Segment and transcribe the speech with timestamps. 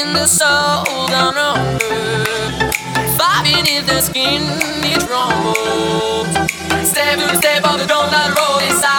[0.00, 2.72] in the soul down under.
[3.18, 4.42] Fighting beneath the skin
[4.92, 6.28] it rumbles.
[6.88, 8.89] Step to step on the donut road inside.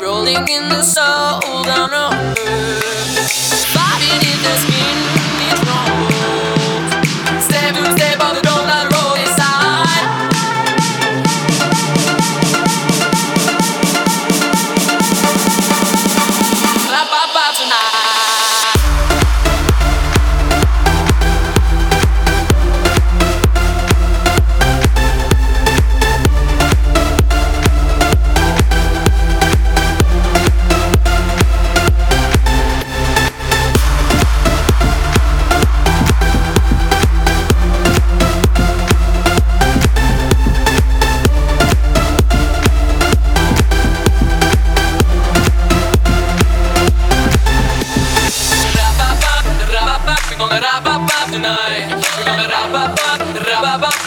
[0.00, 2.95] rolling in the soul down under.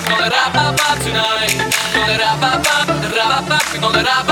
[0.09, 1.53] gonna rap, rap, tonight.
[1.94, 4.28] Gonna rap, rap, rap, rap, gonna rap.